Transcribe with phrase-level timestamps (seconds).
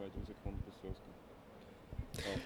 [0.00, 0.82] zweite Sekunde, bis es
[2.16, 2.42] losgeht.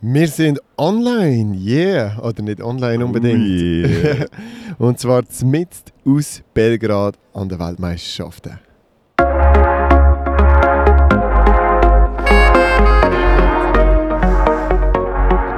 [0.00, 2.18] Wir sind online, yeah!
[2.22, 3.42] Oder nicht online unbedingt.
[3.42, 4.26] Oh yeah.
[4.78, 8.58] Und zwar mitten aus Belgrad an den Weltmeisterschaften.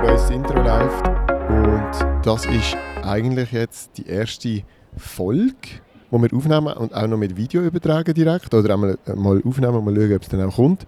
[0.03, 1.07] Unser Intro läuft
[1.49, 4.63] und das ist eigentlich jetzt die erste
[4.97, 5.81] Folge,
[6.11, 8.53] die wir aufnehmen und auch noch mit Video übertragen direkt.
[8.55, 10.87] Oder auch mal, mal aufnehmen und mal schauen, ob es dann auch kommt.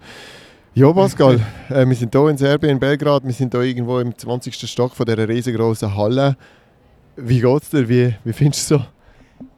[0.73, 3.25] Ja, Pascal, äh, wir sind hier in Serbien, in Belgrad.
[3.25, 4.55] Wir sind hier irgendwo im 20.
[4.69, 6.37] Stock von dieser riesengroßen Halle.
[7.17, 7.87] Wie geht's dir?
[7.89, 8.85] Wie, wie findest du es so?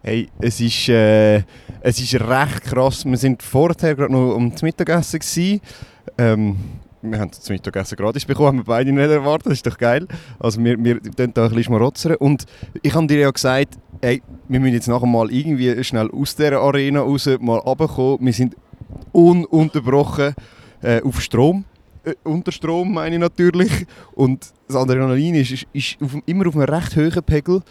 [0.02, 1.44] Hey, es ist, äh,
[1.82, 3.06] es ist recht krass.
[3.06, 5.62] Wir sind vorher gerade noch um das Mittagessen gewesen.
[6.18, 6.58] Ähm,
[7.04, 10.08] wir haben das Mittagessen gratis bekommen, haben wir beide nicht erwartet, das ist doch geil.
[10.40, 12.16] Also wir, wir tun da ein bisschen schmarotzern.
[12.16, 12.45] Und
[12.82, 16.60] ich habe dir ja gesagt, hey, wir müssen jetzt nachher mal irgendwie schnell aus dieser
[16.60, 18.26] Arena raus, mal runterkommen.
[18.26, 18.56] Wir sind
[19.14, 20.36] ununterbrochen
[20.82, 21.64] äh, auf Strom.
[22.04, 23.72] Äh, unter Strom meine ich natürlich.
[24.14, 27.62] Und das Adrenalin ist, ist, ist auf, immer auf einem recht hohen Pegel.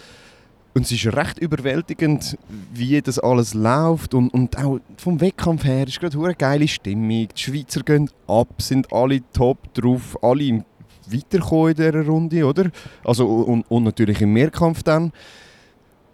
[0.74, 2.38] Und es ist recht überwältigend,
[2.72, 4.14] wie das alles läuft.
[4.14, 7.28] Und, und auch vom Wettkampf her ist gerade eine geile Stimmung.
[7.28, 10.64] Die Schweizer gehen ab, sind alle top drauf, alle
[11.08, 12.70] weiterkommen in dieser Runde, oder?
[13.04, 15.12] Also, und, und natürlich im Mehrkampf dann.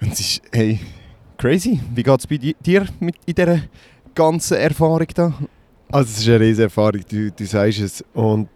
[0.00, 0.80] Und es ist, hey,
[1.36, 1.80] crazy.
[1.94, 3.60] Wie geht es bei dir mit in dieser
[4.14, 5.32] ganzen Erfahrung da?
[5.91, 8.04] Also es ist eine riesige Erfahrung, du, du sagst es.
[8.12, 8.48] Und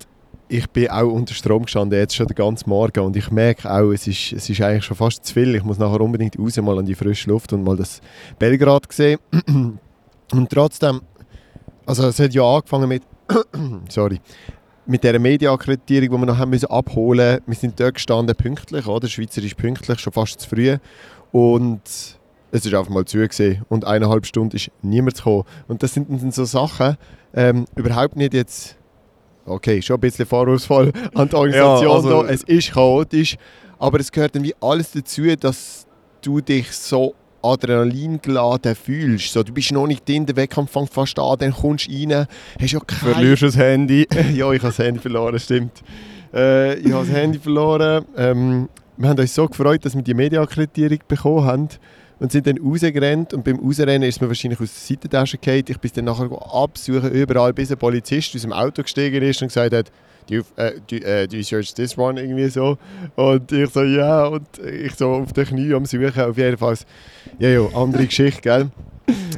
[0.48, 3.00] ich bin auch unter Strom gestanden, jetzt schon den ganzen Morgen.
[3.00, 5.54] Und ich merke auch, es ist, es ist eigentlich schon fast zu viel.
[5.54, 8.00] Ich muss nachher unbedingt raus, mal an die frische Luft und mal das
[8.38, 9.18] Belgrad sehen.
[10.32, 11.02] Und trotzdem,
[11.84, 13.02] also es hat ja angefangen mit,
[13.90, 14.18] sorry,
[14.86, 19.08] mit dieser Medienakkreditierung, die wir müssen abholen Wir sind dort gestanden, pünktlich, oder?
[19.08, 20.78] Schweizer ist pünktlich, schon fast zu früh.
[21.32, 21.80] Und
[22.50, 25.44] es ist einfach mal zugesehen und eineinhalb Stunden ist niemand gekommen.
[25.68, 26.96] Und das sind dann so Sachen,
[27.34, 28.76] ähm, überhaupt nicht jetzt,
[29.46, 32.28] okay, schon ein bisschen vorwurfsvoll an die Organisation, Ja, also- da.
[32.28, 33.36] es ist chaotisch,
[33.78, 35.86] aber es gehört dann wie alles dazu, dass
[36.20, 39.32] du dich so adrenalingeladen fühlst.
[39.32, 42.26] So, du bist noch nicht drin, der Wettkampf fängt fast an, dann kommst du rein,
[42.60, 43.14] hast ja keine...
[43.14, 44.06] Verlierst das Handy.
[44.34, 45.82] ja, ich habe das Handy verloren, stimmt.
[46.32, 48.04] Äh, ich habe das Handy verloren.
[48.16, 48.68] Ähm,
[49.02, 51.68] wir haben uns so gefreut, dass wir die Mediaakkreditierung bekommen haben
[52.20, 55.64] und sind dann rausgerannt und beim Rausrennen ist mir wahrscheinlich aus der Seitentasche gefallen.
[55.66, 59.48] Ich bin dann nachher absuchen überall, bis ein Polizist aus dem Auto gestiegen ist und
[59.48, 59.90] gesagt hat,
[60.28, 62.20] do you, äh, do, äh, do you search this one?
[62.20, 62.78] Irgendwie so.
[63.16, 66.22] Und ich so, ja, und ich so auf den Knie am Suchen.
[66.22, 66.76] Auf jeden Fall,
[67.40, 68.70] ja, ja, andere Geschichte, gell?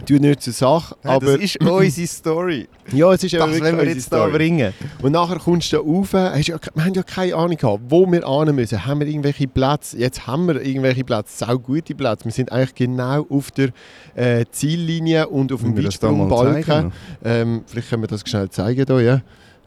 [0.07, 2.69] Tut nicht zur Sache, Ja, aber das ist unsere Story.
[2.93, 4.33] ja, es ist Das wollen wir jetzt da Story.
[4.33, 4.73] bringen.
[5.03, 8.07] Und nachher kommst du da rauf, hast ja, wir haben ja keine Ahnung gehabt, wo
[8.07, 8.85] wir hin müssen.
[8.85, 9.99] Haben wir irgendwelche Plätze?
[9.99, 12.25] Jetzt haben wir irgendwelche Plätze, sau gute Plätze.
[12.25, 13.71] Wir sind eigentlich genau auf der
[14.15, 16.93] äh, Ziellinie und auf dem da zeigen?
[17.25, 19.23] Ähm, vielleicht können wir das schnell zeigen hier, ja.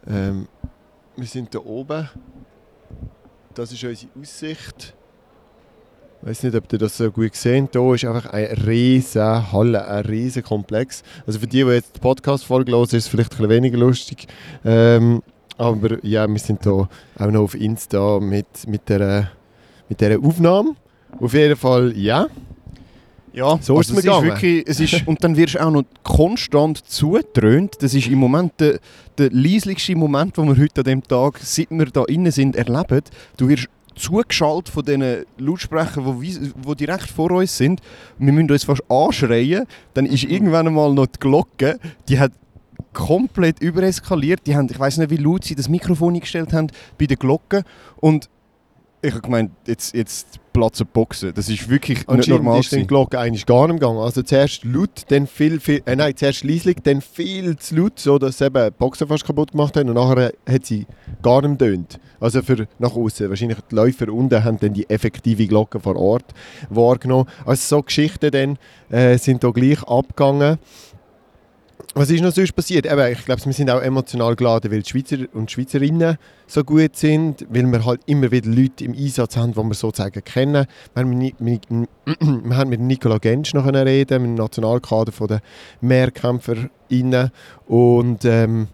[0.06, 0.46] Ähm,
[1.16, 2.08] wir sind da oben.
[3.54, 4.94] Das ist unsere Aussicht.
[6.20, 7.70] Ich weiß nicht, ob ihr das so gut seht.
[7.72, 11.04] Hier ist einfach eine riesige Halle, ein riesiger Komplex.
[11.26, 14.26] Also für die, die jetzt die Podcast-Folge hören, ist es vielleicht ein bisschen weniger lustig.
[14.64, 15.22] Ähm,
[15.56, 19.30] aber ja, wir sind hier auch noch auf Insta mit, mit, der,
[19.88, 20.74] mit dieser Aufnahme.
[21.20, 22.26] Auf jeden Fall, ja.
[23.32, 25.70] Ja, So ist es also es ist wirklich, es ist, und dann wirst du auch
[25.70, 27.76] noch konstant zugetrönt.
[27.80, 28.80] Das ist im Moment der,
[29.18, 33.02] der leislichste Moment, den wir heute an dem Tag, seit wir da innen sind, erleben.
[33.36, 37.80] Du wirst zugeschaltet von diesen Lautsprechern, die, die direkt vor uns sind.
[38.18, 39.66] Wir müssen uns fast anschreien.
[39.94, 42.32] Dann ist irgendwann einmal noch die Glocke, die hat
[42.92, 44.46] komplett übereskaliert.
[44.46, 47.64] Die haben, ich weiß nicht, wie laut sie das Mikrofon eingestellt haben bei der Glocke.
[47.96, 48.28] Und
[49.00, 51.32] ich habe gemeint, jetzt, jetzt platzen Boxen.
[51.34, 52.60] Das ist wirklich nicht normal.
[52.60, 52.86] ist die.
[52.86, 53.98] Glocke eigentlich gar nicht im Gang.
[53.98, 58.18] Also zuerst laut, dann viel, viel, äh, nein, zuerst leislich, dann viel zu laut, so
[58.18, 60.86] dass sie eben Boxen fast kaputt gemacht haben und nachher hat sie
[61.22, 62.00] gar nicht tönt.
[62.18, 63.28] Also für nach außen.
[63.28, 66.34] Wahrscheinlich die Läufer unten haben dann die effektive Glocke vor Ort
[66.68, 67.28] wahrgenommen.
[67.46, 68.58] Also so Geschichten dann
[68.90, 70.58] äh, sind da gleich abgegangen.
[71.94, 72.86] Was ist noch sonst passiert?
[72.86, 76.96] Eben, ich glaube, wir sind auch emotional geladen, weil die Schweizer und Schweizerinnen so gut
[76.96, 80.66] sind, weil wir halt immer wieder Leute im Einsatz haben, die wir sozusagen kennen.
[80.94, 85.28] Wir haben mit, mit, wir haben mit Nicola Gensch noch reden, mit dem Nationalkader von
[85.28, 85.40] den
[85.80, 87.30] MehrkämpferInnen.
[87.66, 88.68] Und ähm,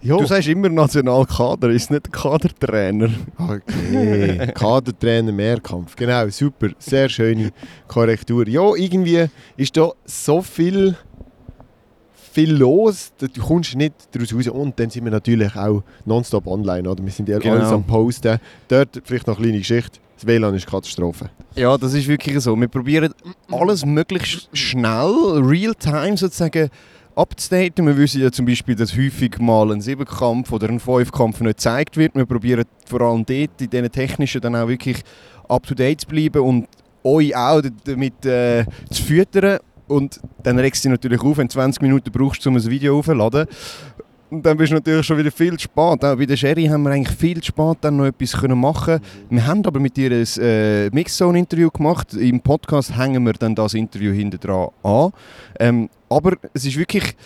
[0.00, 3.10] ja, Du sagst immer Nationalkader, ist nicht Kadertrainer.
[3.36, 5.96] Okay, Kadertrainer Mehrkampf.
[5.96, 6.68] Genau, super.
[6.78, 7.50] Sehr schöne
[7.88, 8.46] Korrektur.
[8.46, 9.26] Ja, irgendwie
[9.56, 10.96] ist da so viel,
[12.32, 14.48] viel los, du kommst nicht daraus raus.
[14.48, 16.88] Und dann sind wir natürlich auch nonstop online.
[16.88, 17.04] Oder?
[17.04, 17.56] Wir sind ja Genau.
[17.56, 18.38] alles am Posten.
[18.68, 19.98] Dort vielleicht noch eine kleine Geschichte.
[20.16, 21.30] Das WLAN ist Katastrophe.
[21.54, 22.56] Ja, das ist wirklich so.
[22.56, 23.14] Wir probieren
[23.52, 26.70] alles möglichst schnell, real time sozusagen,
[27.14, 27.86] abzudaten.
[27.86, 31.96] Wir wissen ja zum Beispiel, dass häufig mal ein Siebenkampf oder ein Fünfkampf nicht gezeigt
[31.96, 32.14] wird.
[32.16, 35.02] Wir probieren vor allem dort in diesen technischen dann auch wirklich
[35.48, 36.68] up-to-date zu bleiben und
[37.04, 39.58] euch auch damit äh, zu füttern.
[39.88, 42.98] Und dann regst du dich natürlich auf, wenn du 20 Minuten brauchst, um ein Video
[42.98, 43.46] aufzuladen.
[44.30, 46.04] Und dann bist du natürlich schon wieder viel zu spät.
[46.04, 49.00] Auch bei der Sherry haben wir eigentlich viel zu spät dann noch etwas können machen
[49.30, 52.12] Wir haben aber mit ihr ein äh, Mixzone-Interview gemacht.
[52.12, 55.12] Im Podcast hängen wir dann das Interview hinter dran an.
[55.58, 57.16] Ähm, aber es ist wirklich...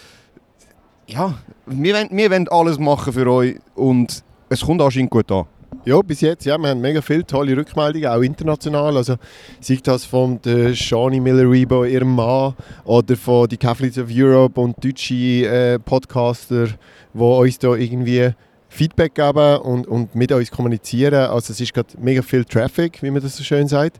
[1.08, 1.34] Ja,
[1.66, 5.46] wir wollen, wir wollen alles machen für euch und es kommt anscheinend gut an.
[5.84, 8.96] Ja, bis jetzt, ja, wir haben mega viele tolle Rückmeldungen, auch international.
[8.96, 9.16] Also
[9.60, 14.76] sei das von der Shani Miller-Rebo, ihrem Mann, oder von die Catholics of Europe und
[14.84, 16.68] deutsche äh, Podcaster,
[17.12, 18.30] die uns da irgendwie
[18.68, 21.14] Feedback geben und, und mit uns kommunizieren.
[21.14, 23.98] Also es ist gerade mega viel Traffic, wie man das so schön sagt.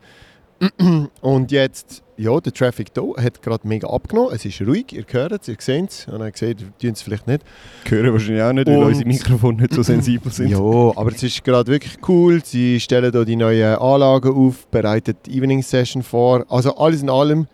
[1.20, 4.32] Und jetzt, ja, der Traffic hier hat gerade mega abgenommen.
[4.34, 6.06] Es ist ruhig, ihr hört es, ihr seht es.
[6.08, 7.42] Und ihr seht, tun es vielleicht nicht.
[7.88, 10.48] Hören wahrscheinlich auch nicht, weil Und- unsere Mikrofone nicht so sensibel sind.
[10.50, 12.40] Ja, aber es ist gerade wirklich cool.
[12.44, 16.44] Sie stellen hier die neuen Anlagen auf, bereiten die Evening Session vor.
[16.48, 17.46] Also alles in allem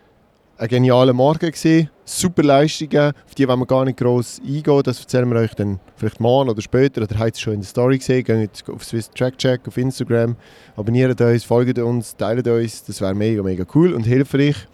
[0.59, 1.89] ein genialer Morgen gesehen.
[2.03, 4.81] Super Leistungen, auf die wollen wir gar nicht gross eingehen.
[4.83, 7.01] Das erzählen wir euch dann vielleicht morgen oder später.
[7.01, 8.25] Oder habt ihr schon in der Story gesehen.
[8.25, 10.35] Geht auf Swiss Track Check auf Instagram.
[10.75, 12.83] Abonniert uns, folgt uns, teilt uns.
[12.83, 14.67] Das wäre mega, mega cool und hilfreich.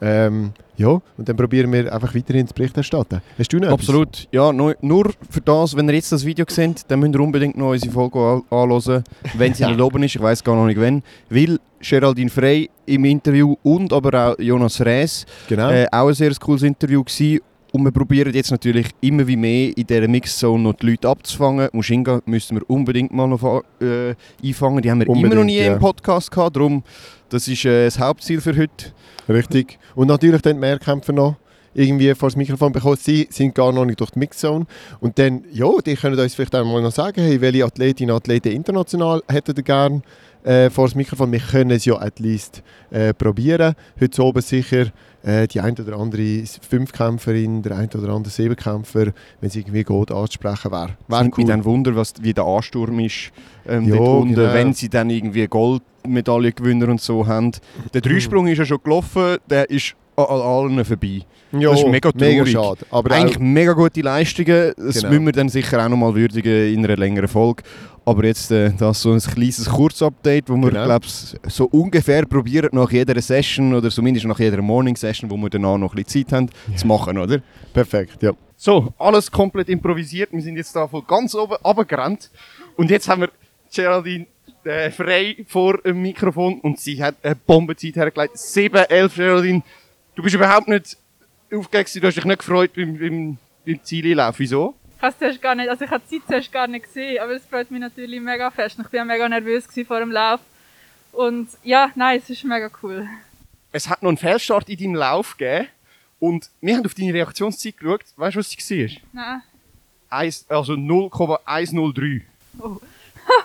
[0.00, 3.20] Ähm, ja, und dann probieren wir einfach weiterhin zu Bericht erstatten.
[3.38, 3.78] Hast du noch etwas?
[3.80, 4.28] Absolut.
[4.32, 7.56] Ja, nur, nur für das, wenn ihr jetzt das Video seht, dann müsst ihr unbedingt
[7.56, 9.04] noch unsere Folge an- anhören,
[9.34, 10.16] wenn sie nicht oben ist.
[10.16, 11.02] Ich weiß gar noch nicht wann.
[11.28, 15.70] Weil Geraldine Frey im Interview und aber auch Jonas Rees Genau.
[15.70, 17.40] äh, auch ein sehr cooles Interview gewesen.
[17.72, 21.68] Und wir probieren jetzt natürlich immer wie mehr in dieser Mixzone noch die Leute abzufangen.
[21.72, 24.82] Mushinga müssen wir unbedingt mal noch äh, einfangen.
[24.82, 25.74] Die haben wir immer noch Unbedingt, nie ja.
[25.74, 26.56] im Podcast gehabt.
[26.56, 26.82] Darum,
[27.28, 28.92] das ist äh, das Hauptziel für heute.
[29.28, 29.78] Richtig.
[29.94, 31.36] Und natürlich dann die Mehrkämpfer noch
[31.74, 32.96] irgendwie vor das Mikrofon bekommen.
[33.00, 34.66] Sie sind gar noch nicht durch die Mixzone.
[35.00, 38.16] Und dann, ja, die können uns vielleicht auch mal noch sagen, hey, welche Athletinnen und
[38.16, 40.02] Athleten international hätten ihr gerne
[40.42, 41.30] äh, vor das Mikrofon.
[41.32, 43.74] Wir können es ja at least äh, probieren.
[44.00, 44.86] Heute oben sicher
[45.22, 49.06] äh, die ein oder andere Fünfkämpferin, der ein oder andere Siebenkämpfer,
[49.40, 50.90] wenn es irgendwie geht, anzusprechen wäre.
[51.08, 51.44] Wär Mich cool.
[51.44, 53.32] dann Wunder, was, wie der Ansturm ist.
[53.68, 54.52] Ähm, Ja, unten, genau.
[54.54, 57.52] wenn sie dann irgendwie Goldmedaillengewinner und so haben.
[57.92, 59.94] Der Dreisprung ist ja schon gelaufen, der ist
[60.28, 61.20] an allen vorbei.
[61.52, 62.52] Ja, das ist mega mega traurig.
[62.52, 62.86] schade.
[62.90, 64.72] Aber Eigentlich mega gute Leistungen.
[64.76, 65.08] Das Genau.
[65.10, 67.62] müssen wir dann sicher auch nochmal würdigen in einer längeren Folge.
[68.04, 70.84] Aber jetzt äh, das so ein kleines Kurzupdate, wo wir Genau.
[70.84, 75.50] glaub's, so ungefähr probieren, nach jeder Session oder zumindest nach jeder Morning Session, wo wir
[75.50, 77.40] danach noch ein bisschen Zeit haben, zu machen, oder?
[77.72, 78.32] perfekt, ja.
[78.56, 80.32] So, alles komplett improvisiert.
[80.32, 82.30] Wir sind jetzt da von ganz oben runtergerannt.
[82.76, 83.30] Und jetzt haben wir
[83.74, 84.26] Geraldine
[84.64, 88.36] äh, frei vor dem Mikrofon und sie hat eine Bombenzeit hergelegt.
[88.36, 89.62] 7, 11, Geraldine.
[90.14, 90.96] Du bist überhaupt nicht
[91.52, 94.38] aufgeregt, du hast dich nicht gefreut beim, beim, beim Zieleinlauf.
[94.38, 94.74] Wieso?
[94.96, 97.32] Ich habe zuerst gar nicht, also ich habe die Zeit zuerst gar nicht gesehen, aber
[97.32, 98.78] es freut mich natürlich mega fest.
[98.78, 100.40] Ich war mega nervös vor dem Lauf.
[101.12, 103.08] Und ja, nein, es ist mega cool.
[103.72, 105.68] Es hat noch einen Fehlstart in deinem Lauf gegeben
[106.18, 108.04] und wir haben auf deine Reaktionszeit geschaut.
[108.16, 108.84] Weißt du, was sie
[109.14, 109.42] war?
[110.10, 110.42] Nein.
[110.48, 112.22] Also 0,103.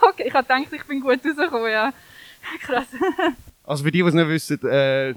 [0.02, 1.92] okay, ich habe gedacht, ich bin gut rausgekommen, ja.
[2.60, 2.86] Krass.
[3.64, 5.14] Also für die, die es nicht wissen, äh,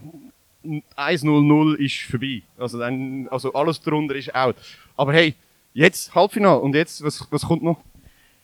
[0.63, 2.41] 1-0-0 ist vorbei.
[2.57, 4.55] Also, dann, also alles darunter ist out.
[4.97, 5.35] Aber hey,
[5.73, 7.79] jetzt Halbfinale und jetzt, was, was kommt noch?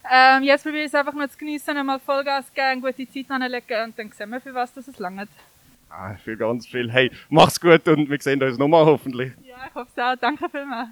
[0.10, 3.84] Ähm, jetzt probiere ich es einfach nur zu genießen, einmal Vollgas geben, gute Zeit anlegen
[3.86, 5.30] und dann sehen wir, für was das es langt.
[5.90, 6.92] Ah, für ganz viel.
[6.92, 9.34] Hey, macht's gut und wir sehen uns nochmal hoffentlich.
[9.44, 10.16] Ja, ich hoffe es auch.
[10.20, 10.90] Danke vielmals.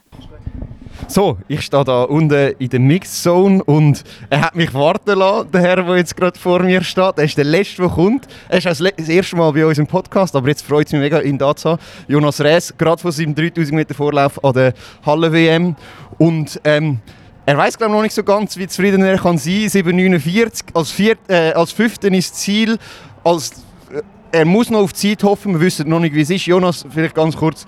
[1.07, 5.61] So, ich stehe da unten in der Mixzone und er hat mich warten lassen, der
[5.61, 7.17] Herr, der jetzt gerade vor mir steht.
[7.17, 8.27] Er ist der Letzte, der kommt.
[8.49, 11.19] Er ist das erste Mal bei uns im Podcast, aber jetzt freut es mich mega,
[11.19, 11.81] ihn da zu haben.
[12.07, 14.73] Jonas Rees, gerade von seinem 3000 Meter Vorlauf an der
[15.05, 15.75] Halle-WM.
[16.17, 16.99] Und ähm,
[17.45, 19.53] er weiß glaube ich noch nicht so ganz, wie zufrieden er kann sein.
[19.53, 22.77] 7,49 als, Viert, äh, als Fünften ist das Ziel.
[23.23, 26.45] Als, äh, er muss noch auf Zeit hoffen, wir wissen noch nicht, wie es ist.
[26.45, 27.65] Jonas, vielleicht ganz kurz,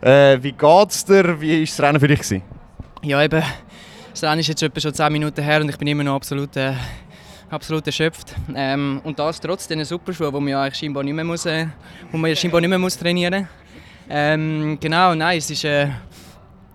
[0.00, 1.40] äh, wie geht's dir?
[1.40, 2.20] Wie war das Rennen für dich?
[2.20, 2.55] Gewesen?
[3.06, 3.40] Ja, eben.
[4.10, 6.56] Das Rennen ist jetzt etwa schon 10 Minuten her und ich bin immer noch absolut,
[6.56, 6.72] äh,
[7.48, 8.34] absolut erschöpft.
[8.52, 11.68] Ähm, und das trotz diesen Superschuhen, die man ja eigentlich scheinbar nicht mehr, muss, äh,
[12.10, 13.48] wo man ja scheinbar nicht mehr muss trainieren muss.
[14.10, 15.62] Ähm, genau, nein, es ist...
[15.62, 15.90] Äh,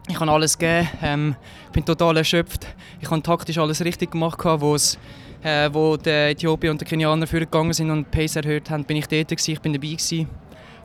[0.08, 0.88] ich habe alles gegeben.
[1.04, 1.36] Ähm,
[1.66, 2.66] ich bin total erschöpft.
[3.02, 4.98] Ich habe taktisch alles richtig gemacht, gehabt, wo es
[5.44, 9.08] äh, wo die Äthiopier und die Kenianer vorgegangen sind und Pace erhöht haben, bin ich
[9.08, 10.30] dort ich bin dabei gewesen.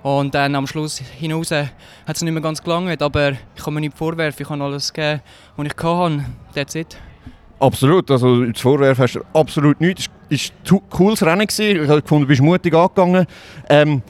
[0.06, 1.66] Und dann am Schluss hinaus hat
[2.06, 5.20] es nicht mehr ganz gelangt, aber ich kann mir nicht vorwerfen, ich habe alles gegeben,
[5.56, 6.24] was ich kann.
[6.54, 6.96] That's it.
[7.58, 10.06] Absolut, also das Vorwerf hast du absolut nichts.
[10.30, 11.48] Es war ein cooles Rennen.
[11.48, 13.26] Ich gefunden, du bist mutig angegangen.
[13.68, 14.00] Ähm,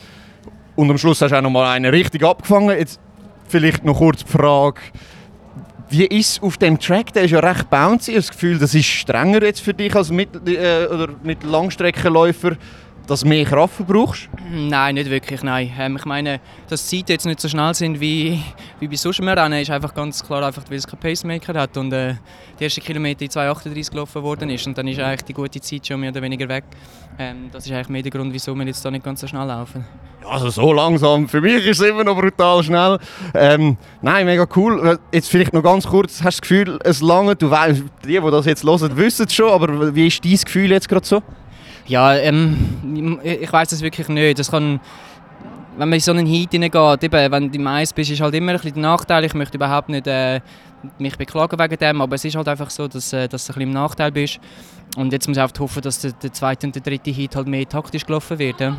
[0.74, 2.78] und am Schluss hast du auch noch mal einen richtig abgefangen.
[2.78, 3.00] Jetzt
[3.48, 4.82] vielleicht noch kurz die Frage,
[5.88, 7.14] Wie ist es auf dem Track?
[7.14, 8.10] Der ist ja recht bouncy.
[8.10, 11.42] Ich habe das Gefühl, das ist strenger jetzt für dich als mit, äh, oder mit
[11.44, 12.56] Langstreckenläufer,
[13.06, 14.28] dass du mehr Kraft verbrauchst?
[14.50, 15.72] Nein, nicht wirklich, nein.
[15.78, 18.42] Ähm, ich meine, dass die Zeiten jetzt nicht so schnell sind wie,
[18.80, 21.92] wie bei sonst Rennen, ist einfach ganz klar, einfach, weil es keinen Pacemaker hat und
[21.92, 22.14] äh,
[22.58, 25.86] die ersten Kilometer in 2,38 gelaufen worden ist und dann ist eigentlich die gute Zeit
[25.86, 26.64] schon mehr oder weniger weg.
[27.18, 29.46] Ähm, das ist eigentlich mehr der Grund, wieso wir jetzt da nicht ganz so schnell
[29.46, 29.84] laufen.
[30.22, 31.28] Ja, Also so langsam.
[31.28, 32.98] Für mich ist es immer noch brutal schnell.
[33.34, 34.98] Ähm, nein, mega cool.
[35.12, 36.14] Jetzt vielleicht noch ganz kurz.
[36.14, 37.36] Hast du das Gefühl, es lange?
[37.36, 39.50] Du weißt, die, die das jetzt hören, wissen es schon.
[39.50, 41.22] Aber wie ist dein Gefühl jetzt gerade so?
[41.86, 44.38] Ja, ähm, ich weiß es wirklich nicht.
[44.38, 44.80] Das kann,
[45.76, 48.52] wenn man in so einen Heat hineingeht, wenn du im Eis bist, ist halt immer
[48.52, 49.24] ein bisschen der Nachteil.
[49.24, 50.40] Ich möchte überhaupt nicht äh,
[50.98, 53.54] mich beklagen wegen dem, aber es ist halt einfach so, dass, äh, dass du ein
[53.54, 54.40] bisschen im Nachteil bist.
[54.96, 57.46] Und jetzt muss ich einfach hoffen, dass der, der zweite und der dritte Heat halt
[57.46, 58.60] mehr taktisch gelaufen wird.
[58.60, 58.76] Ja.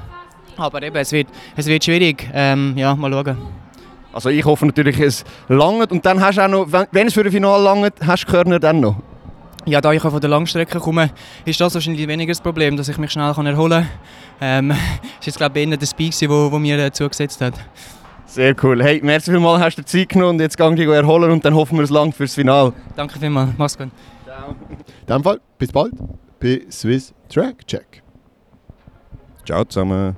[0.57, 2.29] Aber eben, es wird, es wird schwierig.
[2.33, 3.37] Ähm, ja, mal schauen.
[4.11, 5.91] Also ich hoffe natürlich, es langt.
[5.91, 8.31] Und dann hast du auch noch, wenn, wenn es für ein Finale langt, hast du
[8.31, 8.95] Körner dann noch.
[9.67, 11.09] Ja, da ich auch von der Langstrecke komme,
[11.43, 13.85] ist das wahrscheinlich weniger das Problem, dass ich mich schnell kann erholen
[14.39, 14.69] kann.
[14.69, 14.69] Ähm,
[15.01, 17.53] das ist jetzt glaube ich eher der Speak, der wo, wo mir äh, zugesetzt hat.
[18.25, 18.81] Sehr cool.
[18.81, 21.53] Hey, merci vielmals, hast du dir Zeit genommen und jetzt gang dich erholen und dann
[21.53, 22.73] hoffen wir es lang fürs Finale.
[22.95, 23.89] Danke vielmals, mach's gut.
[25.07, 25.93] In dem Fall, bis bald
[26.39, 28.03] bei Swiss Track Check.
[29.45, 30.17] Ciao zusammen.